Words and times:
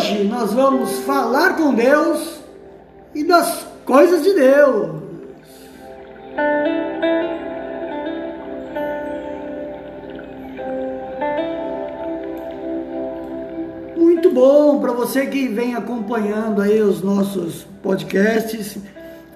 hoje 0.00 0.24
nós 0.24 0.54
vamos 0.54 1.00
falar 1.00 1.56
com 1.56 1.74
Deus 1.74 2.40
e 3.14 3.22
das 3.22 3.66
coisas 3.84 4.22
de 4.22 4.32
Deus. 4.32 5.02
Muito 13.94 14.30
bom 14.30 14.80
para 14.80 14.92
você 14.92 15.26
que 15.26 15.48
vem 15.48 15.74
acompanhando 15.74 16.62
aí 16.62 16.80
os 16.80 17.02
nossos 17.02 17.66
podcasts, 17.82 18.78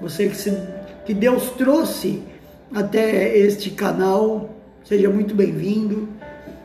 você 0.01 0.29
que, 0.29 0.37
se, 0.37 0.57
que 1.05 1.12
Deus 1.12 1.51
trouxe 1.59 2.23
até 2.75 3.37
este 3.37 3.69
canal, 3.71 4.49
seja 4.83 5.11
muito 5.11 5.35
bem-vindo. 5.35 6.09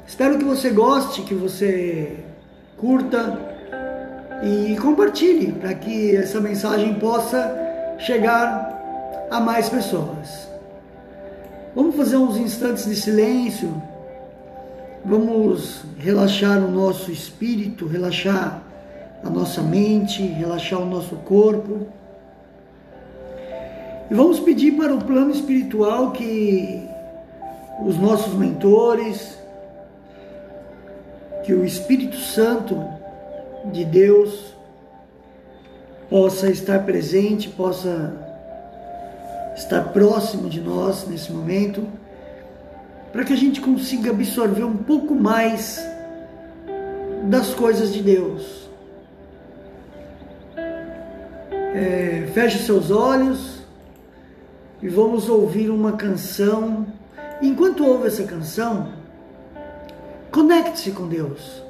Espero 0.08 0.38
que 0.38 0.46
você 0.46 0.70
goste, 0.70 1.22
que 1.24 1.34
você 1.34 2.16
curta 2.78 3.49
e 4.44 4.78
compartilhe 4.78 5.52
para 5.52 5.74
que 5.74 6.16
essa 6.16 6.40
mensagem 6.40 6.94
possa 6.96 7.56
chegar 7.98 9.28
a 9.30 9.40
mais 9.40 9.70
pessoas. 9.70 10.48
Vamos 11.76 11.96
fazer 11.96 12.18
uns 12.18 12.38
instantes 12.38 12.86
de 12.86 12.96
silêncio. 12.96 13.82
Vamos 15.06 15.84
relaxar 15.98 16.58
o 16.60 16.72
nosso 16.72 17.12
espírito, 17.12 17.88
relaxar 17.88 18.62
a 19.24 19.30
nossa 19.30 19.62
mente, 19.62 20.22
relaxar 20.22 20.82
o 20.82 20.86
nosso 20.86 21.16
corpo. 21.18 21.88
E 24.10 24.14
vamos 24.14 24.40
pedir 24.40 24.72
para 24.74 24.94
o 24.94 25.04
plano 25.04 25.32
espiritual 25.32 26.12
que 26.12 26.88
os 27.86 27.98
nossos 27.98 28.34
mentores, 28.34 29.38
que 31.44 31.54
o 31.54 31.66
Espírito 31.66 32.18
Santo 32.18 32.99
de 33.66 33.86
Deus 33.86 34.54
possa 36.10 36.50
estar 36.50 36.86
presente, 36.86 37.50
possa 37.50 38.14
estar 39.56 39.90
próximo 39.94 40.50
de 40.50 40.60
nós 40.60 41.08
nesse 41.08 41.32
momento 41.32 41.88
para 43.12 43.24
que 43.24 43.34
a 43.34 43.36
gente 43.36 43.60
consiga 43.60 44.12
absorver 44.12 44.64
um 44.64 44.78
pouco 44.78 45.16
mais 45.16 45.84
das 47.24 47.54
coisas 47.54 47.94
de 47.94 48.02
Deus. 48.02 48.70
É, 51.76 52.28
feche 52.34 52.60
seus 52.60 52.92
olhos 52.92 53.60
e 54.82 54.88
vamos 54.88 55.30
ouvir 55.30 55.70
uma 55.70 55.94
canção. 55.94 56.88
Enquanto 57.42 57.86
ouve 57.86 58.08
essa 58.08 58.24
canção, 58.24 58.90
conecte-se 60.32 60.92
com 60.92 61.08
Deus. 61.08 61.69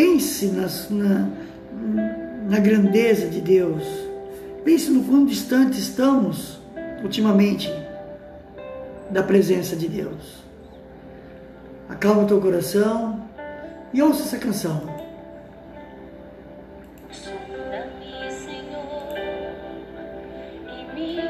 Pense 0.00 0.46
nas, 0.46 0.88
na, 0.88 1.28
na 2.48 2.58
grandeza 2.58 3.28
de 3.28 3.38
Deus. 3.38 3.84
Pense 4.64 4.90
no 4.90 5.04
quão 5.04 5.26
distante 5.26 5.78
estamos 5.78 6.58
ultimamente 7.02 7.70
da 9.10 9.22
presença 9.22 9.76
de 9.76 9.86
Deus. 9.88 10.42
Acalma 11.86 12.22
o 12.22 12.26
teu 12.26 12.40
coração 12.40 13.28
e 13.92 14.00
ouça 14.00 14.22
essa 14.22 14.38
canção. 14.38 14.80
Ajuda-me, 17.10 18.32
Senhor, 18.32 19.18
e 20.78 20.94
me 20.94 21.29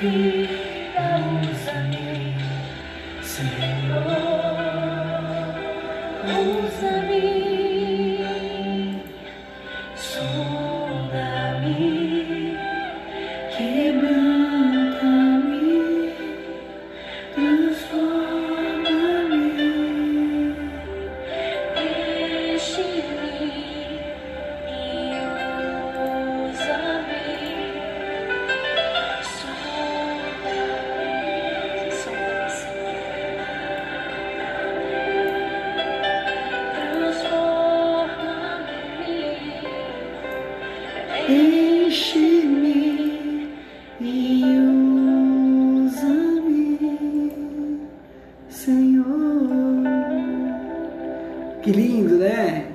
You. 0.00 0.47
Enche-me 41.88 43.48
e 44.00 44.44
usa-me, 45.86 46.78
Senhor. 48.50 49.06
Que 51.62 51.72
lindo, 51.72 52.18
né? 52.18 52.66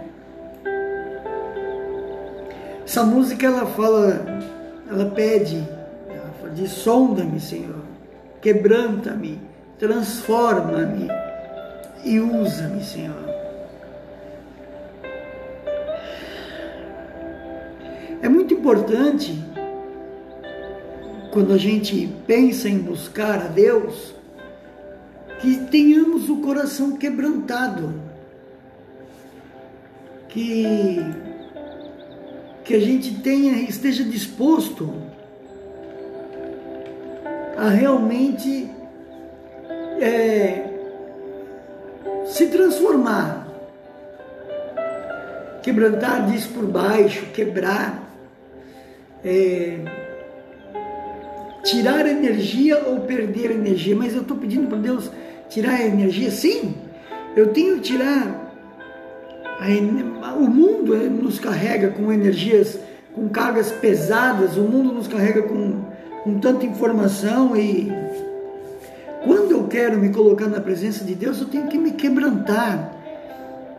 Essa 2.83 3.03
música 3.03 3.45
ela 3.47 3.65
fala, 3.67 4.25
ela 4.89 5.05
pede, 5.11 5.63
ela 6.09 6.31
fala 6.41 6.53
de 6.53 6.67
sonda-me, 6.67 7.39
Senhor, 7.39 7.83
quebranta-me, 8.41 9.39
transforma-me 9.79 11.07
e 12.03 12.19
usa-me, 12.19 12.83
Senhor. 12.83 13.32
Importante 18.63 19.37
quando 21.33 21.51
a 21.51 21.57
gente 21.57 22.07
pensa 22.25 22.69
em 22.69 22.77
buscar 22.77 23.41
a 23.41 23.47
Deus 23.47 24.15
que 25.41 25.57
tenhamos 25.65 26.29
o 26.29 26.37
coração 26.37 26.95
quebrantado, 26.95 27.93
que 30.29 30.97
que 32.63 32.73
a 32.73 32.79
gente 32.79 33.15
tenha 33.15 33.69
esteja 33.69 34.05
disposto 34.05 34.93
a 37.57 37.67
realmente 37.67 38.71
é, 39.99 40.69
se 42.25 42.47
transformar, 42.47 43.45
quebrantar 45.61 46.31
diz 46.31 46.45
por 46.45 46.65
baixo, 46.65 47.25
quebrar 47.33 48.02
é, 49.23 49.79
tirar 51.63 52.05
energia 52.05 52.83
ou 52.85 53.01
perder 53.01 53.51
energia, 53.51 53.95
mas 53.95 54.13
eu 54.13 54.21
estou 54.21 54.37
pedindo 54.37 54.67
para 54.67 54.77
Deus 54.77 55.09
tirar 55.49 55.75
a 55.75 55.85
energia, 55.85 56.29
sim, 56.29 56.75
eu 57.35 57.47
tenho 57.53 57.75
que 57.75 57.81
tirar. 57.81 58.41
A, 59.59 60.33
o 60.33 60.49
mundo 60.49 60.95
é, 60.95 61.07
nos 61.07 61.39
carrega 61.39 61.89
com 61.89 62.11
energias, 62.11 62.77
com 63.13 63.29
cargas 63.29 63.71
pesadas, 63.71 64.57
o 64.57 64.61
mundo 64.61 64.91
nos 64.91 65.07
carrega 65.07 65.43
com, 65.43 65.85
com 66.23 66.39
tanta 66.39 66.65
informação 66.65 67.55
e 67.55 67.91
quando 69.23 69.51
eu 69.51 69.67
quero 69.67 69.97
me 69.97 70.09
colocar 70.09 70.47
na 70.47 70.59
presença 70.59 71.05
de 71.05 71.15
Deus, 71.15 71.39
eu 71.39 71.47
tenho 71.47 71.67
que 71.67 71.77
me 71.77 71.91
quebrantar, 71.91 72.93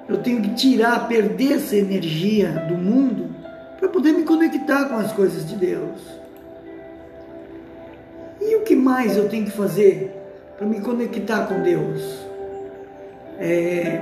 eu 0.09 0.17
tenho 0.19 0.41
que 0.41 0.55
tirar, 0.55 1.07
perder 1.07 1.55
essa 1.55 1.77
energia 1.77 2.49
do 2.69 2.77
mundo 2.77 3.34
para 3.85 3.93
poder 3.93 4.13
me 4.13 4.23
conectar 4.23 4.87
com 4.87 4.97
as 4.97 5.13
coisas 5.13 5.47
de 5.47 5.57
Deus. 5.57 6.01
E 8.41 8.57
o 8.57 8.63
que 8.63 8.75
mais 8.75 9.15
eu 9.15 9.29
tenho 9.29 9.45
que 9.45 9.51
fazer 9.51 10.11
para 10.57 10.67
me 10.67 10.81
conectar 10.81 11.47
com 11.47 11.61
Deus? 11.61 12.01
É, 13.39 14.01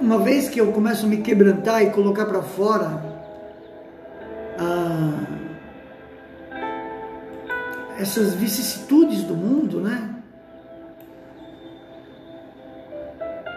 uma 0.00 0.18
vez 0.18 0.50
que 0.50 0.60
eu 0.60 0.72
começo 0.72 1.06
a 1.06 1.08
me 1.08 1.18
quebrantar 1.18 1.82
e 1.82 1.90
colocar 1.90 2.26
para 2.26 2.42
fora 2.42 3.02
ah, 4.58 5.24
essas 7.98 8.34
vicissitudes 8.34 9.22
do 9.22 9.34
mundo, 9.34 9.80
né? 9.80 10.16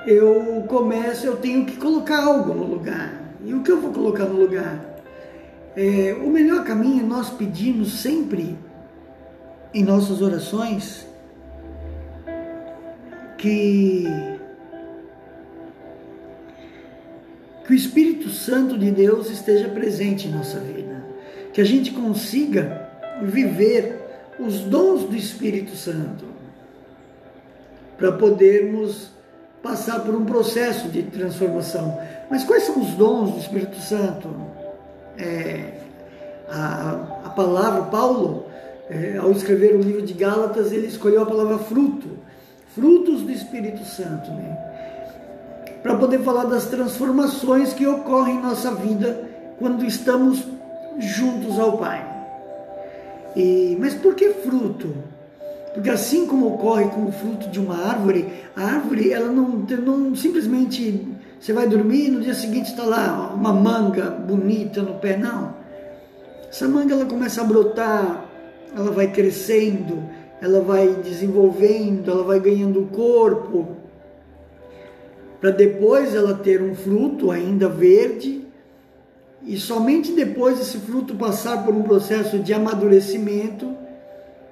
Eu 0.07 0.63
começo, 0.65 1.27
eu 1.27 1.36
tenho 1.36 1.65
que 1.65 1.75
colocar 1.75 2.24
algo 2.24 2.54
no 2.54 2.63
lugar. 2.63 3.19
E 3.44 3.54
o 3.54 3.62
que 3.62 3.72
eu 3.72 3.81
vou 3.81 3.92
colocar 3.92 4.24
no 4.24 4.39
lugar? 4.39 4.88
É, 5.81 6.13
o 6.13 6.29
melhor 6.29 6.65
caminho 6.65 7.07
nós 7.07 7.29
pedimos 7.29 8.01
sempre 8.01 8.57
em 9.73 9.81
nossas 9.81 10.21
orações 10.21 11.07
que 13.37 14.03
que 17.65 17.71
o 17.71 17.73
Espírito 17.73 18.27
Santo 18.29 18.77
de 18.77 18.91
Deus 18.91 19.29
esteja 19.29 19.69
presente 19.69 20.27
em 20.27 20.31
nossa 20.31 20.59
vida, 20.59 21.01
que 21.53 21.61
a 21.61 21.63
gente 21.63 21.91
consiga 21.91 22.89
viver 23.21 24.01
os 24.37 24.59
dons 24.59 25.03
do 25.03 25.15
Espírito 25.15 25.77
Santo 25.77 26.25
para 27.97 28.11
podermos 28.11 29.11
passar 29.63 30.01
por 30.01 30.13
um 30.13 30.25
processo 30.25 30.89
de 30.89 31.03
transformação. 31.03 31.97
Mas 32.29 32.43
quais 32.43 32.63
são 32.63 32.81
os 32.81 32.89
dons 32.95 33.31
do 33.31 33.39
Espírito 33.39 33.79
Santo? 33.79 34.58
É, 35.19 35.74
a, 36.50 37.21
a 37.25 37.30
palavra, 37.30 37.83
Paulo, 37.83 38.45
é, 38.89 39.18
ao 39.18 39.31
escrever 39.31 39.75
o 39.75 39.81
livro 39.81 40.01
de 40.01 40.13
Gálatas, 40.13 40.71
ele 40.71 40.88
escolheu 40.88 41.21
a 41.21 41.25
palavra 41.25 41.60
fruto, 41.60 42.07
frutos 42.74 43.21
do 43.21 43.31
Espírito 43.31 43.83
Santo, 43.86 44.31
né? 44.31 44.57
para 45.83 45.95
poder 45.95 46.19
falar 46.19 46.45
das 46.45 46.66
transformações 46.66 47.74
que 47.74 47.86
ocorrem 47.86 48.38
em 48.38 48.42
nossa 48.42 48.71
vida 48.71 49.30
quando 49.57 49.86
estamos 49.86 50.44
juntos 50.98 51.60
ao 51.60 51.77
Pai. 51.77 52.06
E, 53.36 53.77
mas 53.80 53.94
por 53.94 54.15
que 54.15 54.30
fruto? 54.30 54.94
Porque 55.74 55.89
assim 55.89 56.25
como 56.25 56.48
ocorre 56.56 56.86
com 56.86 57.06
o 57.06 57.12
fruto 57.12 57.48
de 57.50 57.60
uma 57.60 57.88
árvore, 57.88 58.27
a 58.56 58.63
árvore 58.63 59.13
ela 59.13 59.31
não, 59.31 59.48
não 59.50 60.15
simplesmente 60.15 61.07
você 61.39 61.53
vai 61.53 61.68
dormir 61.68 62.07
e 62.07 62.12
no 62.12 62.21
dia 62.21 62.33
seguinte 62.33 62.71
está 62.71 62.83
lá 62.83 63.31
uma 63.33 63.53
manga 63.53 64.09
bonita 64.09 64.81
no 64.81 64.95
pé, 64.95 65.15
não. 65.15 65.56
Essa 66.50 66.68
manga 66.68 66.94
ela 66.94 67.06
começa 67.06 67.41
a 67.41 67.45
brotar, 67.45 68.25
ela 68.75 68.91
vai 68.91 69.12
crescendo, 69.12 70.03
ela 70.41 70.59
vai 70.62 70.95
desenvolvendo, 70.95 72.12
ela 72.12 72.24
vai 72.24 72.39
ganhando 72.39 72.89
corpo, 72.91 73.77
para 75.39 75.51
depois 75.51 76.13
ela 76.13 76.33
ter 76.33 76.62
um 76.62 76.75
fruto 76.75 77.31
ainda 77.31 77.69
verde, 77.69 78.45
e 79.41 79.57
somente 79.57 80.12
depois 80.12 80.59
esse 80.59 80.77
fruto 80.80 81.15
passar 81.15 81.63
por 81.63 81.74
um 81.74 81.83
processo 81.83 82.39
de 82.39 82.53
amadurecimento 82.53 83.74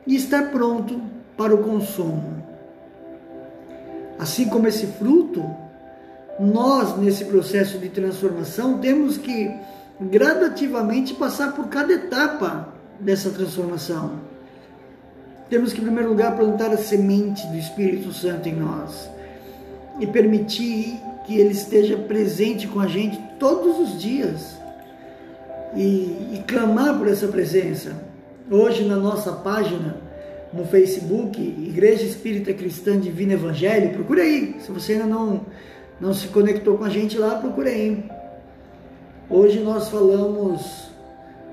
e 0.06 0.15
estar 0.15 0.51
pronto 0.51 1.01
para 1.36 1.53
o 1.53 1.58
consumo. 1.58 2.41
Assim 4.17 4.48
como 4.48 4.67
esse 4.67 4.88
fruto, 4.88 5.46
nós, 6.39 6.98
nesse 6.98 7.25
processo 7.25 7.77
de 7.77 7.89
transformação, 7.89 8.77
temos 8.77 9.17
que 9.17 9.51
gradativamente 10.00 11.13
passar 11.13 11.53
por 11.53 11.67
cada 11.67 11.94
etapa 11.94 12.74
dessa 13.00 13.29
transformação. 13.29 14.20
Temos 15.50 15.74
que, 15.74 15.82
em 15.82 15.86
primeiro 15.86 16.10
lugar, 16.10 16.36
plantar 16.36 16.72
a 16.72 16.77
semente 16.77 17.46
do 17.48 17.58
Espírito 17.58 18.13
Santo 18.13 18.50
em 18.50 18.56
nós 18.56 19.10
e 20.00 20.06
permitir 20.06 21.00
que 21.25 21.38
ele 21.38 21.51
esteja 21.51 21.98
presente 21.98 22.67
com 22.67 22.79
a 22.79 22.88
gente 22.88 23.20
todos 23.39 23.79
os 23.79 24.00
dias 24.00 24.58
e, 25.75 26.36
e 26.36 26.44
clamar 26.48 26.98
por 26.98 27.08
essa 27.08 27.27
presença. 27.27 27.96
Hoje, 28.50 28.86
na 28.86 28.96
nossa 28.96 29.32
página 29.32 29.98
no 30.53 30.65
Facebook, 30.65 31.41
Igreja 31.41 32.03
Espírita 32.03 32.53
Cristã 32.53 33.00
Divino 33.00 33.34
Evangelho, 33.34 33.94
procure 33.94 34.22
aí, 34.22 34.56
se 34.60 34.72
você 34.72 34.94
ainda 34.94 35.06
não 35.06 35.46
não 36.00 36.13
se 36.13 36.27
conectou 36.27 36.77
com 36.77 36.84
a 36.84 36.89
gente 36.89 37.18
lá, 37.18 37.36
procurei. 37.36 38.04
Hoje 39.30 39.60
nós 39.60 39.89
falamos 39.89 40.89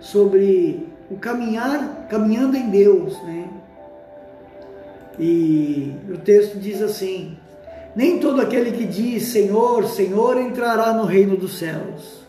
sobre 0.01 0.87
o 1.11 1.17
caminhar, 1.17 2.07
caminhando 2.09 2.57
em 2.57 2.69
Deus, 2.69 3.21
né? 3.25 3.49
E 5.19 5.95
o 6.09 6.19
texto 6.19 6.59
diz 6.59 6.83
assim: 6.83 7.37
Nem 7.97 8.19
todo 8.19 8.41
aquele 8.41 8.73
que 8.73 8.85
diz 8.85 9.29
Senhor, 9.29 9.87
Senhor 9.87 10.39
entrará 10.41 10.93
no 10.93 11.05
reino 11.05 11.37
dos 11.37 11.59
céus. 11.59 12.25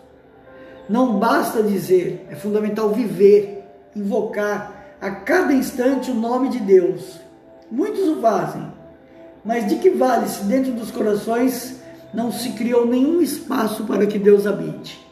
Não 0.87 1.17
basta 1.19 1.63
dizer, 1.63 2.27
é 2.29 2.35
fundamental 2.35 2.91
viver, 2.91 3.63
invocar 3.95 4.95
a 5.01 5.09
cada 5.11 5.51
instante 5.51 6.11
o 6.11 6.15
nome 6.15 6.49
de 6.49 6.59
Deus. 6.59 7.19
Muitos 7.71 8.07
o 8.07 8.21
fazem, 8.21 8.71
mas 9.43 9.67
de 9.67 9.77
que 9.77 9.89
vale 9.89 10.27
se 10.27 10.43
dentro 10.43 10.71
dos 10.73 10.91
corações 10.91 11.81
não 12.15 12.31
se 12.31 12.51
criou 12.51 12.85
nenhum 12.85 13.21
espaço 13.21 13.83
para 13.83 14.07
que 14.07 14.17
Deus 14.17 14.47
habite. 14.47 15.05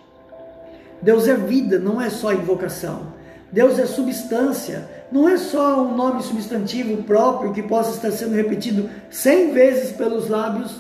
Deus 1.01 1.27
é 1.27 1.36
vida, 1.36 1.77
não 1.77 2.01
é 2.01 2.10
só 2.10 2.31
invocação. 2.31 3.13
Deus 3.51 3.77
é 3.77 3.86
substância, 3.86 4.89
não 5.12 5.29
é 5.29 5.38
só 5.38 5.83
um 5.83 5.95
nome 5.95 6.24
substantivo 6.24 7.03
próprio 7.03 7.53
que 7.53 7.62
possa 7.62 7.91
estar 7.91 8.12
sendo 8.12 8.33
repetido 8.33 8.89
cem 9.12 9.51
vezes 9.51 9.91
pelos 9.91 10.29
lábios, 10.29 10.77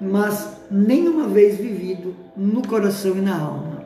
mas 0.00 0.48
nenhuma 0.70 1.26
vez 1.26 1.56
vivido 1.56 2.14
no 2.36 2.66
coração 2.66 3.16
e 3.16 3.20
na 3.20 3.36
alma. 3.36 3.84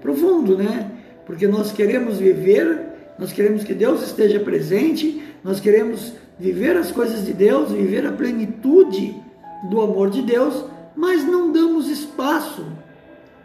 Profundo, 0.00 0.56
né? 0.56 0.90
Porque 1.24 1.48
nós 1.48 1.72
queremos 1.72 2.18
viver, 2.18 2.86
nós 3.18 3.32
queremos 3.32 3.64
que 3.64 3.74
Deus 3.74 4.02
esteja 4.02 4.38
presente, 4.38 5.22
nós 5.42 5.58
queremos 5.58 6.12
viver 6.38 6.76
as 6.76 6.92
coisas 6.92 7.24
de 7.24 7.32
Deus, 7.32 7.72
viver 7.72 8.06
a 8.06 8.12
plenitude 8.12 9.21
do 9.62 9.80
amor 9.80 10.10
de 10.10 10.22
Deus, 10.22 10.64
mas 10.94 11.24
não 11.24 11.52
damos 11.52 11.88
espaço 11.88 12.66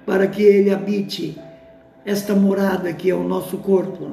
para 0.05 0.27
que 0.27 0.41
ele 0.41 0.71
habite 0.71 1.39
esta 2.05 2.33
morada 2.33 2.93
que 2.93 3.09
é 3.09 3.15
o 3.15 3.23
nosso 3.23 3.57
corpo. 3.57 4.11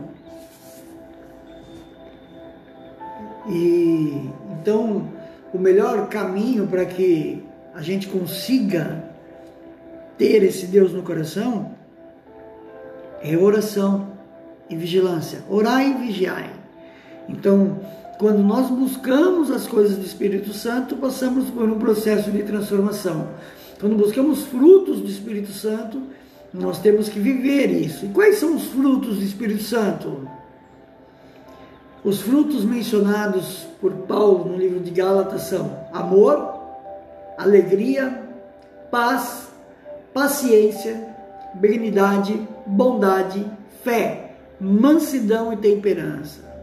E 3.49 4.31
então, 4.51 5.09
o 5.53 5.59
melhor 5.59 6.09
caminho 6.09 6.67
para 6.67 6.85
que 6.87 7.45
a 7.75 7.83
gente 7.83 8.09
consiga 8.09 9.05
ter 10.17 10.43
esse 10.43 10.67
Deus 10.67 10.93
no 10.93 11.03
coração 11.03 11.73
é 13.21 13.37
oração 13.37 14.09
e 14.71 14.77
vigilância. 14.77 15.43
Orai 15.49 15.91
e 15.91 16.07
vigiai. 16.07 16.51
Então, 17.29 17.81
quando 18.19 18.39
nós 18.39 18.71
buscamos 18.71 19.51
as 19.51 19.67
coisas 19.67 19.97
do 19.97 20.05
Espírito 20.05 20.53
Santo, 20.53 20.97
passamos 20.97 21.51
por 21.51 21.69
um 21.69 21.79
processo 21.79 22.31
de 22.31 22.43
transformação. 22.43 23.29
Quando 23.81 23.97
buscamos 23.97 24.45
frutos 24.45 25.01
do 25.01 25.09
Espírito 25.09 25.53
Santo, 25.53 26.01
nós 26.53 26.79
temos 26.79 27.09
que 27.09 27.19
viver 27.19 27.71
isso. 27.71 28.07
E 28.07 28.09
quais 28.09 28.37
são 28.37 28.55
os 28.55 28.67
frutos 28.67 29.17
do 29.19 29.25
Espírito 29.25 29.63
Santo? 29.63 30.29
Os 32.05 32.21
frutos 32.21 32.65
mencionados 32.65 33.67
por 33.81 33.93
Paulo 33.93 34.51
no 34.51 34.57
livro 34.57 34.81
de 34.81 34.91
Gálatas 34.91 35.43
são 35.43 35.87
amor, 35.93 36.55
alegria, 37.37 38.23
paz, 38.91 39.49
paciência, 40.13 41.09
benignidade, 41.55 42.41
bondade, 42.67 43.45
fé, 43.83 44.37
mansidão 44.61 45.53
e 45.53 45.57
temperança. 45.57 46.54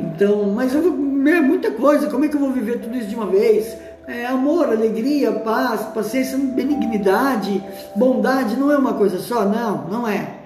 Então, 0.00 0.50
mas 0.50 0.74
eu, 0.74 0.82
é 1.26 1.40
muita 1.40 1.70
coisa, 1.72 2.08
como 2.08 2.24
é 2.24 2.28
que 2.28 2.36
eu 2.36 2.40
vou 2.40 2.52
viver 2.52 2.80
tudo 2.80 2.96
isso 2.96 3.08
de 3.08 3.14
uma 3.14 3.26
vez? 3.26 3.76
É, 4.06 4.26
amor, 4.26 4.68
alegria, 4.68 5.30
paz, 5.30 5.82
paciência, 5.94 6.36
benignidade, 6.36 7.62
bondade, 7.94 8.56
não 8.56 8.72
é 8.72 8.76
uma 8.76 8.94
coisa 8.94 9.18
só? 9.18 9.44
Não, 9.44 9.88
não 9.88 10.08
é. 10.08 10.40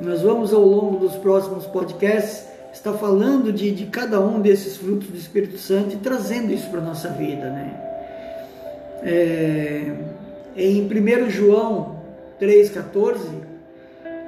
Nós 0.00 0.22
vamos 0.22 0.52
ao 0.52 0.62
longo 0.62 0.96
dos 0.96 1.14
próximos 1.16 1.66
podcasts 1.66 2.46
estar 2.72 2.94
falando 2.94 3.52
de, 3.52 3.70
de 3.70 3.86
cada 3.86 4.20
um 4.20 4.40
desses 4.40 4.76
frutos 4.76 5.08
do 5.08 5.16
Espírito 5.16 5.58
Santo 5.58 5.94
e 5.94 5.98
trazendo 5.98 6.52
isso 6.52 6.68
para 6.70 6.80
a 6.80 6.84
nossa 6.84 7.08
vida, 7.10 7.50
né? 7.50 7.80
É, 9.02 9.92
em 10.56 10.82
1 10.82 11.30
João 11.30 11.96
3,14, 12.40 13.18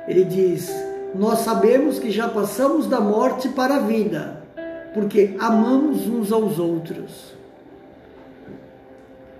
ele 0.06 0.24
diz: 0.24 0.70
Nós 1.14 1.40
sabemos 1.40 1.98
que 1.98 2.10
já 2.10 2.28
passamos 2.28 2.86
da 2.86 3.00
morte 3.00 3.48
para 3.48 3.76
a 3.76 3.80
vida, 3.80 4.35
porque 4.96 5.36
amamos 5.38 6.08
uns 6.08 6.32
aos 6.32 6.58
outros. 6.58 7.36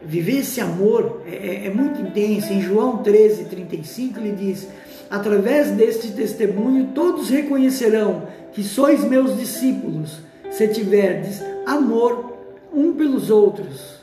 Viver 0.05 0.41
esse 0.41 0.61
amor 0.61 1.23
é, 1.27 1.35
é, 1.35 1.67
é 1.69 1.71
muito 1.71 1.99
intenso. 2.03 2.53
Em 2.53 2.61
João 2.61 3.03
13,35 3.03 4.19
ele 4.19 4.33
diz: 4.33 4.69
Através 5.09 5.71
deste 5.71 6.13
testemunho, 6.13 6.91
todos 6.95 7.31
reconhecerão 7.31 8.25
que 8.53 8.63
sois 8.63 9.03
meus 9.03 9.39
discípulos, 9.39 10.21
se 10.51 10.69
tiverdes 10.69 11.43
amor 11.65 12.37
um 12.71 12.93
pelos 12.93 13.31
outros. 13.31 13.97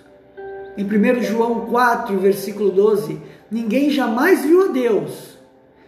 Em 0.76 0.84
1 0.84 1.22
João 1.22 1.68
4, 1.68 2.18
versículo 2.18 2.72
12: 2.72 3.22
Ninguém 3.52 3.92
jamais 3.92 4.44
viu 4.44 4.70
a 4.70 4.72
Deus. 4.72 5.38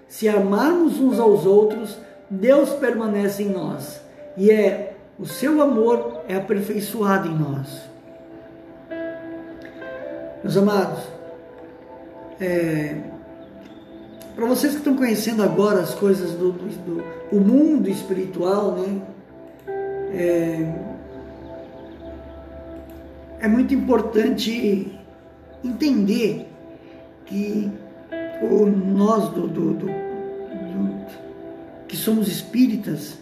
Se 0.07 0.29
amarmos 0.29 1.00
uns 1.00 1.19
aos 1.19 1.43
outros, 1.48 1.98
Deus 2.29 2.69
permanece 2.69 3.41
em 3.41 3.50
nós 3.50 4.05
e 4.38 4.51
é 4.51 4.94
o 5.17 5.25
seu 5.25 5.62
amor 5.62 6.24
é 6.27 6.36
aperfeiçoado 6.36 7.27
em 7.27 7.38
nós. 7.38 7.81
Meus 10.43 10.57
amados, 10.57 11.03
é, 12.39 13.01
para 14.36 14.45
vocês 14.45 14.74
que 14.74 14.79
estão 14.79 14.95
conhecendo 14.95 15.41
agora 15.41 15.79
as 15.79 15.95
coisas 15.95 16.31
do, 16.31 16.51
do, 16.51 17.03
do 17.31 17.41
mundo 17.41 17.89
espiritual, 17.89 18.74
né? 18.74 19.01
É, 20.17 20.95
é 23.39 23.48
muito 23.48 23.74
importante 23.74 24.98
entender 25.63 26.48
que 27.25 27.72
o, 28.41 28.65
nós 28.65 29.29
do, 29.29 29.48
do, 29.48 29.74
do, 29.74 30.05
que 31.88 31.95
somos 31.95 32.27
espíritas, 32.27 33.17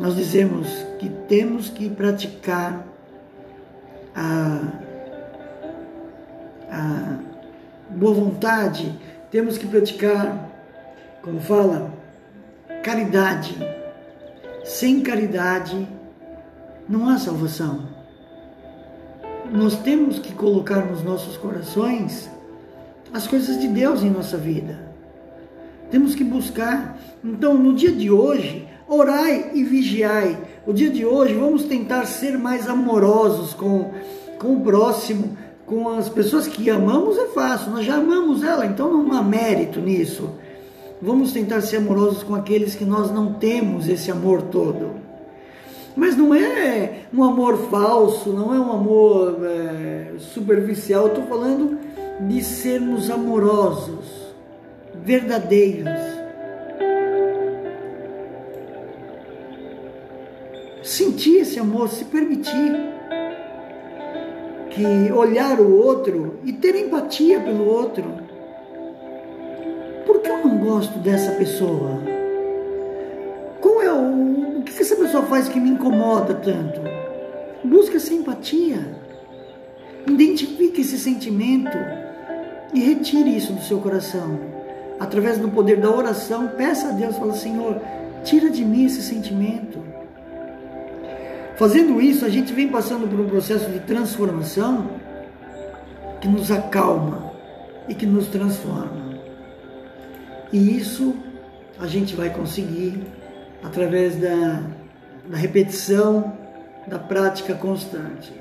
nós 0.00 0.16
dizemos 0.16 0.66
que 0.98 1.10
temos 1.28 1.68
que 1.68 1.90
praticar 1.90 2.86
a, 4.16 4.62
a 6.70 7.18
boa 7.90 8.14
vontade, 8.14 8.98
temos 9.30 9.58
que 9.58 9.66
praticar, 9.66 10.48
como 11.20 11.38
fala, 11.38 11.92
caridade. 12.82 13.54
Sem 14.64 15.02
caridade 15.02 15.86
não 16.88 17.06
há 17.10 17.18
salvação. 17.18 17.86
Nós 19.52 19.82
temos 19.82 20.18
que 20.18 20.32
colocar 20.32 20.86
nos 20.86 21.02
nossos 21.02 21.36
corações 21.36 22.30
as 23.12 23.26
coisas 23.26 23.60
de 23.60 23.68
Deus 23.68 24.02
em 24.02 24.08
nossa 24.08 24.38
vida. 24.38 24.80
Temos 25.90 26.14
que 26.14 26.24
buscar. 26.24 26.98
Então, 27.22 27.52
no 27.52 27.74
dia 27.74 27.92
de 27.92 28.10
hoje, 28.10 28.69
orai 28.90 29.52
e 29.54 29.62
vigiai. 29.62 30.36
O 30.66 30.72
dia 30.72 30.90
de 30.90 31.06
hoje, 31.06 31.32
vamos 31.34 31.62
tentar 31.64 32.04
ser 32.06 32.36
mais 32.36 32.68
amorosos 32.68 33.54
com, 33.54 33.92
com 34.38 34.56
o 34.56 34.60
próximo, 34.60 35.38
com 35.64 35.88
as 35.88 36.08
pessoas 36.08 36.48
que 36.48 36.68
amamos 36.68 37.16
é 37.16 37.26
fácil, 37.26 37.70
nós 37.70 37.86
já 37.86 37.94
amamos 37.94 38.42
ela, 38.42 38.66
então 38.66 38.92
não 38.92 39.16
há 39.16 39.22
mérito 39.22 39.80
nisso. 39.80 40.30
Vamos 41.00 41.32
tentar 41.32 41.60
ser 41.60 41.76
amorosos 41.76 42.24
com 42.24 42.34
aqueles 42.34 42.74
que 42.74 42.84
nós 42.84 43.10
não 43.10 43.34
temos 43.34 43.88
esse 43.88 44.10
amor 44.10 44.42
todo. 44.42 44.96
Mas 45.96 46.16
não 46.16 46.34
é 46.34 47.04
um 47.14 47.22
amor 47.22 47.68
falso, 47.70 48.30
não 48.30 48.54
é 48.54 48.58
um 48.58 48.72
amor 48.72 49.38
é, 49.44 50.12
superficial, 50.18 51.06
estou 51.06 51.24
falando 51.24 51.78
de 52.28 52.42
sermos 52.42 53.10
amorosos, 53.10 54.34
verdadeiros. 55.04 56.19
Sentir 60.90 61.42
esse 61.42 61.56
amor, 61.60 61.88
se 61.88 62.04
permitir 62.04 62.76
que 64.70 65.12
olhar 65.12 65.60
o 65.60 65.72
outro 65.72 66.40
e 66.42 66.52
ter 66.52 66.74
empatia 66.74 67.38
pelo 67.38 67.64
outro. 67.64 68.04
Por 70.04 70.18
que 70.18 70.28
eu 70.28 70.38
não 70.38 70.58
gosto 70.58 70.98
dessa 70.98 71.30
pessoa? 71.30 72.02
Qual 73.60 73.80
é 73.80 73.92
o, 73.92 74.58
o 74.58 74.62
que 74.64 74.82
essa 74.82 74.96
pessoa 74.96 75.22
faz 75.26 75.48
que 75.48 75.60
me 75.60 75.70
incomoda 75.70 76.34
tanto? 76.34 76.80
Busque 77.62 77.96
essa 77.96 78.12
empatia. 78.12 78.80
Identifique 80.08 80.80
esse 80.80 80.98
sentimento 80.98 81.78
e 82.74 82.80
retire 82.80 83.36
isso 83.36 83.52
do 83.52 83.62
seu 83.62 83.78
coração. 83.78 84.40
Através 84.98 85.38
do 85.38 85.48
poder 85.50 85.76
da 85.76 85.88
oração, 85.88 86.48
peça 86.48 86.88
a 86.88 86.90
Deus, 86.90 87.16
fala, 87.16 87.34
Senhor, 87.34 87.80
tira 88.24 88.50
de 88.50 88.64
mim 88.64 88.86
esse 88.86 89.02
sentimento. 89.02 89.89
Fazendo 91.60 92.00
isso, 92.00 92.24
a 92.24 92.30
gente 92.30 92.54
vem 92.54 92.68
passando 92.68 93.06
por 93.06 93.20
um 93.20 93.28
processo 93.28 93.68
de 93.70 93.80
transformação 93.80 94.92
que 96.18 96.26
nos 96.26 96.50
acalma 96.50 97.34
e 97.86 97.94
que 97.94 98.06
nos 98.06 98.28
transforma. 98.28 99.20
E 100.50 100.78
isso 100.78 101.14
a 101.78 101.86
gente 101.86 102.16
vai 102.16 102.30
conseguir 102.30 103.02
através 103.62 104.16
da, 104.16 104.62
da 105.28 105.36
repetição, 105.36 106.32
da 106.86 106.98
prática 106.98 107.52
constante. 107.52 108.32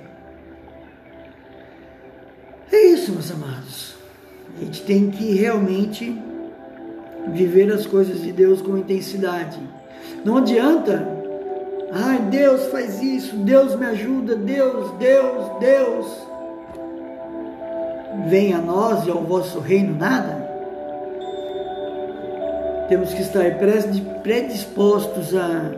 É 2.72 2.86
isso, 2.86 3.12
meus 3.12 3.30
amados. 3.32 3.96
A 4.56 4.64
gente 4.64 4.82
tem 4.84 5.12
que 5.12 5.34
realmente 5.34 6.18
viver 7.34 7.70
as 7.70 7.86
coisas 7.86 8.22
de 8.22 8.32
Deus 8.32 8.62
com 8.62 8.78
intensidade. 8.78 9.60
Não 10.24 10.38
adianta 10.38 11.19
Ai, 11.91 12.19
Deus 12.29 12.67
faz 12.67 13.01
isso, 13.01 13.36
Deus 13.38 13.75
me 13.75 13.86
ajuda, 13.86 14.36
Deus, 14.36 14.91
Deus, 15.00 15.60
Deus. 15.60 16.27
Venha 18.27 18.58
a 18.58 18.62
nós 18.62 19.08
e 19.08 19.10
ao 19.10 19.24
vosso 19.24 19.60
reino 19.60 19.96
nada. 19.98 20.48
Temos 22.88 23.13
que 23.13 23.22
estar 23.22 23.58
predispostos 24.22 25.36
a 25.36 25.72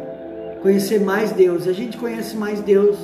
conhecer 0.61 0.99
mais 0.99 1.31
Deus. 1.31 1.67
A 1.67 1.73
gente 1.73 1.97
conhece 1.97 2.35
mais 2.35 2.61
Deus 2.61 2.97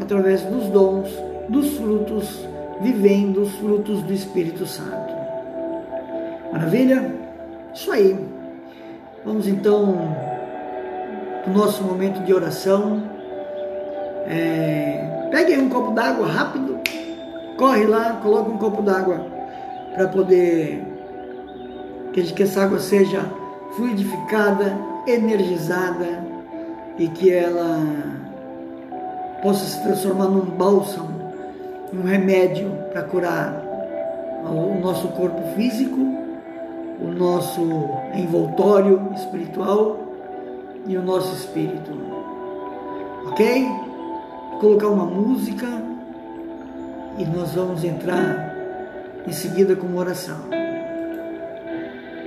através 0.00 0.42
dos 0.42 0.64
dons, 0.66 1.08
dos 1.48 1.76
frutos, 1.76 2.46
vivendo 2.80 3.42
os 3.42 3.52
frutos 3.56 4.02
do 4.02 4.12
Espírito 4.12 4.66
Santo. 4.66 5.12
Maravilha? 6.52 7.14
Isso 7.74 7.90
aí. 7.90 8.18
Vamos 9.24 9.46
então 9.46 10.29
nosso 11.50 11.82
momento 11.82 12.24
de 12.24 12.32
oração. 12.32 13.02
É, 14.26 15.28
pegue 15.30 15.58
um 15.58 15.68
copo 15.68 15.92
d'água 15.92 16.26
rápido, 16.26 16.78
corre 17.56 17.86
lá, 17.86 18.20
coloca 18.22 18.50
um 18.50 18.58
copo 18.58 18.82
d'água 18.82 19.26
para 19.94 20.08
poder 20.08 20.84
que, 22.12 22.22
que 22.32 22.42
essa 22.42 22.62
água 22.62 22.78
seja 22.78 23.24
fluidificada, 23.76 24.76
energizada 25.06 26.24
e 26.98 27.08
que 27.08 27.32
ela 27.32 27.80
possa 29.42 29.64
se 29.64 29.82
transformar 29.82 30.26
num 30.26 30.44
bálsamo, 30.44 31.32
num 31.92 32.04
remédio 32.04 32.70
para 32.92 33.02
curar 33.02 33.64
o 34.44 34.78
nosso 34.80 35.08
corpo 35.08 35.54
físico, 35.54 35.98
o 37.00 37.08
nosso 37.08 37.62
envoltório 38.14 39.10
espiritual 39.14 40.09
e 40.86 40.96
o 40.96 41.02
nosso 41.02 41.34
espírito. 41.34 41.90
Ok? 43.26 43.64
Vou 44.50 44.60
colocar 44.60 44.88
uma 44.88 45.06
música 45.06 45.66
e 47.18 47.24
nós 47.24 47.52
vamos 47.52 47.84
entrar 47.84 48.54
em 49.26 49.32
seguida 49.32 49.76
com 49.76 49.86
uma 49.86 50.00
oração. 50.00 50.38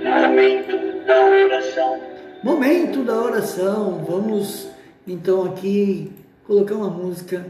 Momento 0.02 1.06
da 1.06 1.24
oração. 1.24 2.00
Momento 2.42 3.04
da 3.04 3.22
oração. 3.22 4.04
Vamos 4.08 4.68
então 5.06 5.44
aqui 5.44 6.12
colocar 6.46 6.74
uma 6.74 6.90
música 6.90 7.44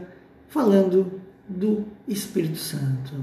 falando 0.49 1.19
do 1.47 1.85
Espírito 2.07 2.57
Santo. 2.57 3.13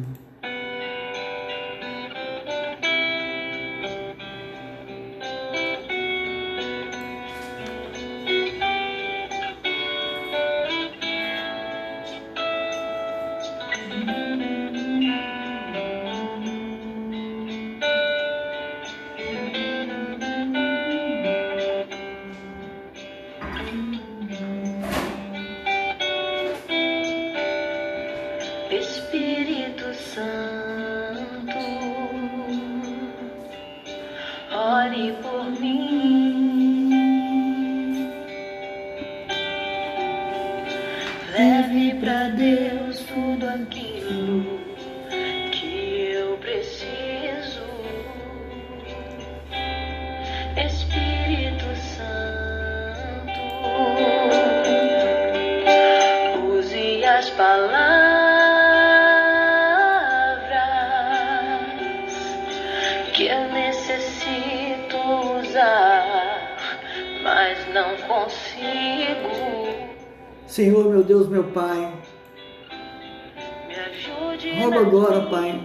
Senhor, 70.52 70.84
meu 70.90 71.02
Deus, 71.02 71.30
meu 71.30 71.44
Pai, 71.44 71.90
rogo 74.60 74.78
agora, 74.78 75.22
Pai, 75.30 75.58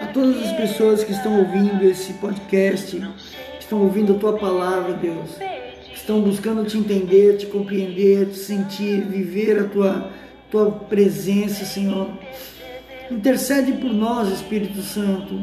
a 0.00 0.06
todas 0.06 0.42
as 0.42 0.52
pessoas 0.56 1.04
que 1.04 1.12
estão 1.12 1.38
ouvindo 1.38 1.84
esse 1.84 2.14
podcast, 2.14 2.96
que 2.96 3.60
estão 3.60 3.80
ouvindo 3.82 4.16
a 4.16 4.18
Tua 4.18 4.32
palavra, 4.36 4.94
Deus, 4.94 5.36
que 5.84 5.94
estão 5.94 6.20
buscando 6.20 6.64
te 6.64 6.76
entender, 6.76 7.36
te 7.36 7.46
compreender, 7.46 8.26
te 8.30 8.38
sentir, 8.38 9.04
viver 9.04 9.60
a 9.60 9.68
Tua, 9.68 10.10
tua 10.50 10.68
presença, 10.68 11.64
Senhor. 11.64 12.10
Intercede 13.08 13.70
por 13.74 13.92
nós, 13.92 14.30
Espírito 14.30 14.82
Santo. 14.82 15.40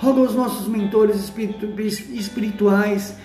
Roga 0.00 0.20
aos 0.20 0.34
nossos 0.34 0.66
mentores 0.66 1.16
espiritu- 1.16 1.68
espirituais 1.78 3.18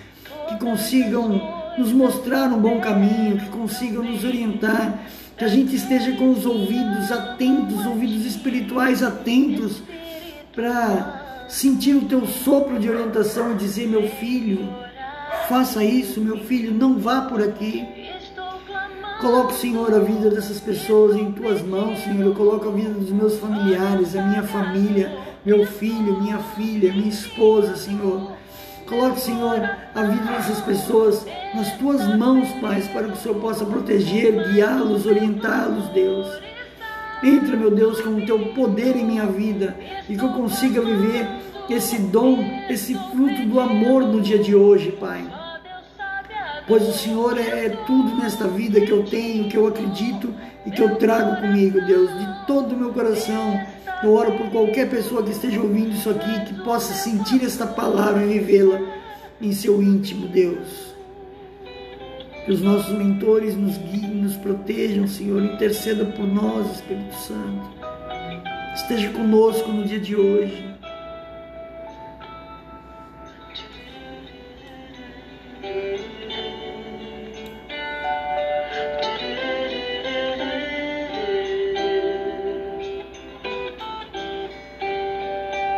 que 0.50 0.58
consigam 0.58 1.61
nos 1.78 1.92
mostrar 1.92 2.48
um 2.48 2.58
bom 2.58 2.80
caminho, 2.80 3.38
que 3.38 3.48
consigam 3.48 4.02
nos 4.02 4.24
orientar, 4.24 5.06
que 5.36 5.44
a 5.44 5.48
gente 5.48 5.74
esteja 5.74 6.12
com 6.12 6.30
os 6.30 6.44
ouvidos 6.44 7.10
atentos, 7.10 7.86
ouvidos 7.86 8.26
espirituais 8.26 9.02
atentos, 9.02 9.82
para 10.54 11.46
sentir 11.48 11.94
o 11.94 12.04
teu 12.04 12.26
sopro 12.26 12.78
de 12.78 12.90
orientação 12.90 13.52
e 13.52 13.56
dizer: 13.56 13.88
meu 13.88 14.08
filho, 14.08 14.68
faça 15.48 15.82
isso, 15.82 16.20
meu 16.20 16.38
filho, 16.38 16.72
não 16.72 16.98
vá 16.98 17.22
por 17.22 17.42
aqui. 17.42 17.86
Coloco, 19.20 19.52
Senhor, 19.52 19.94
a 19.94 20.00
vida 20.00 20.30
dessas 20.30 20.58
pessoas 20.58 21.14
em 21.16 21.30
tuas 21.30 21.62
mãos, 21.62 22.00
Senhor. 22.00 22.26
Eu 22.26 22.34
coloco 22.34 22.68
a 22.68 22.72
vida 22.72 22.90
dos 22.90 23.10
meus 23.10 23.38
familiares, 23.38 24.16
a 24.16 24.22
minha 24.22 24.42
família, 24.42 25.16
meu 25.46 25.64
filho, 25.64 26.20
minha 26.20 26.38
filha, 26.38 26.92
minha 26.92 27.08
esposa, 27.08 27.76
Senhor. 27.76 28.32
Coloque, 28.92 29.20
Senhor, 29.22 29.70
a 29.94 30.02
vida 30.02 30.32
dessas 30.32 30.60
pessoas 30.60 31.24
nas 31.54 31.72
tuas 31.78 32.14
mãos, 32.14 32.46
Pai, 32.60 32.82
para 32.92 33.04
que 33.04 33.14
o 33.14 33.16
Senhor 33.16 33.40
possa 33.40 33.64
proteger, 33.64 34.52
guiá-los, 34.52 35.06
orientá-los, 35.06 35.88
Deus. 35.94 36.28
Entra, 37.24 37.56
meu 37.56 37.70
Deus, 37.70 38.02
com 38.02 38.10
o 38.10 38.26
teu 38.26 38.38
poder 38.52 38.94
em 38.94 39.06
minha 39.06 39.24
vida 39.24 39.74
e 40.10 40.14
que 40.14 40.22
eu 40.22 40.28
consiga 40.34 40.82
viver 40.82 41.26
esse 41.70 41.98
dom, 42.02 42.38
esse 42.68 42.92
fruto 42.92 43.46
do 43.46 43.58
amor 43.58 44.02
no 44.02 44.20
dia 44.20 44.38
de 44.38 44.54
hoje, 44.54 44.92
Pai. 44.92 45.24
Pois 46.66 46.88
o 46.88 46.92
Senhor 46.92 47.38
é, 47.38 47.66
é 47.66 47.68
tudo 47.86 48.16
nesta 48.16 48.46
vida 48.46 48.80
que 48.80 48.90
eu 48.90 49.04
tenho, 49.04 49.48
que 49.48 49.56
eu 49.56 49.66
acredito 49.66 50.32
e 50.64 50.70
que 50.70 50.80
eu 50.80 50.96
trago 50.96 51.40
comigo, 51.40 51.80
Deus, 51.80 52.10
de 52.18 52.46
todo 52.46 52.72
o 52.72 52.78
meu 52.78 52.92
coração. 52.92 53.58
Eu 54.02 54.14
oro 54.14 54.32
por 54.32 54.50
qualquer 54.50 54.88
pessoa 54.88 55.22
que 55.22 55.30
esteja 55.30 55.60
ouvindo 55.60 55.90
isso 55.90 56.10
aqui, 56.10 56.44
que 56.46 56.62
possa 56.62 56.92
sentir 56.94 57.44
esta 57.44 57.66
palavra 57.66 58.24
e 58.24 58.38
vivê-la 58.38 58.80
em 59.40 59.52
seu 59.52 59.82
íntimo, 59.82 60.28
Deus. 60.28 60.92
Que 62.44 62.52
os 62.52 62.60
nossos 62.60 62.92
mentores 62.96 63.56
nos 63.56 63.76
guiem, 63.76 64.22
nos 64.22 64.36
protejam, 64.36 65.06
Senhor. 65.06 65.42
Interceda 65.42 66.04
por 66.04 66.26
nós, 66.26 66.76
Espírito 66.76 67.14
Santo. 67.14 67.70
Esteja 68.74 69.10
conosco 69.10 69.70
no 69.70 69.84
dia 69.84 70.00
de 70.00 70.16
hoje. 70.16 70.71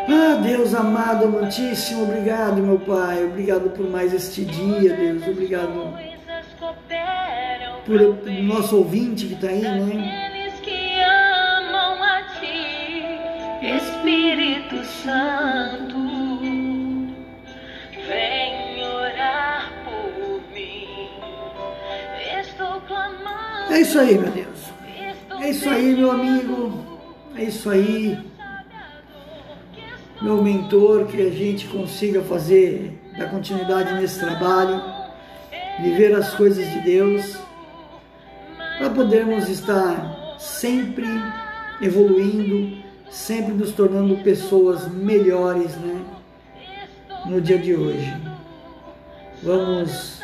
Ah, 0.09 0.41
Deus 0.43 0.75
amado, 0.75 1.25
amantíssimo, 1.25 2.05
obrigado, 2.05 2.63
meu 2.63 2.79
Pai. 2.79 3.25
Obrigado 3.25 3.71
por 3.71 3.89
mais 3.89 4.13
este 4.13 4.45
dia, 4.45 4.95
Deus. 4.95 5.27
Obrigado 5.27 5.95
por 7.87 8.01
o 8.01 8.43
nosso 8.43 8.77
ouvinte 8.77 9.27
que 9.27 9.35
está 9.35 9.49
aí, 9.49 9.61
né? 9.61 10.35
Espírito 14.05 14.85
Santo. 14.85 15.97
Vem 18.07 18.85
orar 18.85 19.73
por 19.85 20.43
mim. 20.55 21.09
Estou 22.41 22.81
clamando. 22.83 23.73
É 23.73 23.81
isso 23.81 23.99
aí, 23.99 24.19
meu 24.19 24.31
Deus. 24.31 24.73
É 25.41 25.51
isso 25.51 25.71
aí, 25.71 25.97
meu 25.97 26.11
amigo. 26.11 26.99
É 27.37 27.45
isso 27.45 27.71
aí, 27.71 28.19
meu 30.25 30.43
mentor, 30.43 31.05
que 31.05 31.21
a 31.21 31.31
gente 31.31 31.69
consiga 31.69 32.23
fazer, 32.23 32.99
dar 33.19 33.31
continuidade 33.31 33.93
nesse 34.01 34.19
trabalho, 34.19 34.83
viver 35.83 36.15
as 36.15 36.33
coisas 36.33 36.67
de 36.73 36.81
Deus, 36.81 37.37
para 38.79 38.89
podermos 38.89 39.51
estar 39.51 40.37
sempre 40.39 41.07
evoluindo, 41.83 42.83
sempre 43.11 43.53
nos 43.53 43.73
tornando 43.73 44.17
pessoas 44.25 44.89
melhores, 44.89 45.77
né? 45.77 46.01
No 47.27 47.39
dia 47.39 47.59
de 47.59 47.75
hoje. 47.75 48.17
Vamos 49.43 50.21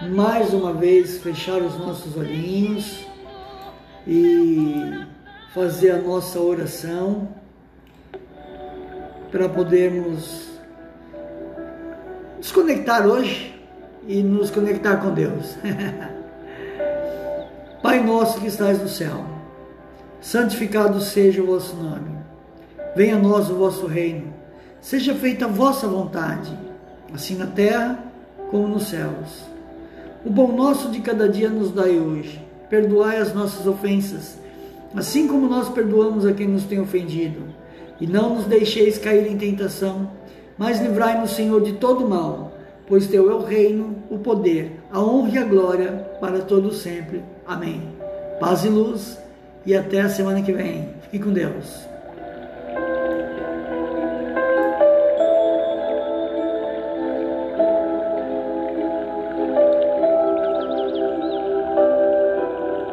mais 0.00 0.54
uma 0.54 0.72
vez 0.72 1.18
fechar 1.22 1.60
os 1.60 1.78
nossos 1.78 2.16
olhinhos 2.16 3.06
e 4.06 5.04
fazer 5.52 5.90
a 5.90 5.98
nossa 5.98 6.40
oração 6.40 7.41
para 9.32 9.48
podermos 9.48 10.50
desconectar 12.38 13.06
hoje 13.06 13.58
e 14.06 14.22
nos 14.22 14.50
conectar 14.50 14.98
com 14.98 15.14
Deus. 15.14 15.56
Pai 17.82 18.04
nosso 18.04 18.40
que 18.40 18.46
estás 18.46 18.80
no 18.80 18.88
céu, 18.88 19.24
santificado 20.20 21.00
seja 21.00 21.42
o 21.42 21.46
vosso 21.46 21.74
nome. 21.74 22.12
Venha 22.94 23.16
a 23.16 23.18
nós 23.18 23.48
o 23.48 23.56
vosso 23.56 23.86
reino. 23.86 24.34
Seja 24.82 25.14
feita 25.14 25.46
a 25.46 25.48
vossa 25.48 25.88
vontade, 25.88 26.52
assim 27.14 27.36
na 27.36 27.46
terra 27.46 28.04
como 28.50 28.68
nos 28.68 28.88
céus. 28.88 29.50
O 30.24 30.32
pão 30.32 30.52
nosso 30.52 30.90
de 30.90 31.00
cada 31.00 31.28
dia 31.28 31.48
nos 31.48 31.72
dai 31.72 31.98
hoje. 31.98 32.40
Perdoai 32.68 33.16
as 33.16 33.34
nossas 33.34 33.66
ofensas, 33.66 34.38
assim 34.94 35.26
como 35.26 35.48
nós 35.48 35.68
perdoamos 35.68 36.26
a 36.26 36.32
quem 36.32 36.48
nos 36.48 36.64
tem 36.64 36.80
ofendido. 36.80 37.51
E 38.00 38.06
não 38.06 38.36
nos 38.36 38.46
deixeis 38.46 38.98
cair 38.98 39.30
em 39.30 39.36
tentação, 39.36 40.10
mas 40.58 40.80
livrai-nos, 40.80 41.32
Senhor, 41.32 41.60
de 41.62 41.74
todo 41.74 42.08
mal, 42.08 42.52
pois 42.86 43.06
teu 43.06 43.30
é 43.30 43.34
o 43.34 43.42
reino, 43.42 43.96
o 44.10 44.18
poder, 44.18 44.80
a 44.90 45.00
honra 45.00 45.30
e 45.30 45.38
a 45.38 45.44
glória 45.44 46.06
para 46.20 46.40
todo 46.40 46.72
sempre. 46.72 47.22
Amém. 47.46 47.82
Paz 48.40 48.64
e 48.64 48.68
luz 48.68 49.18
e 49.64 49.74
até 49.74 50.00
a 50.00 50.08
semana 50.08 50.42
que 50.42 50.52
vem. 50.52 50.88
Fique 51.02 51.20
com 51.20 51.32
Deus. 51.32 51.91